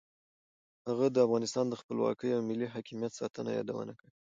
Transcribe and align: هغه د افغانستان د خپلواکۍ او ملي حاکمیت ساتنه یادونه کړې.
هغه 0.87 1.05
د 1.11 1.17
افغانستان 1.25 1.65
د 1.69 1.73
خپلواکۍ 1.81 2.29
او 2.33 2.41
ملي 2.49 2.67
حاکمیت 2.73 3.11
ساتنه 3.19 3.49
یادونه 3.57 3.93
کړې. 3.99 4.11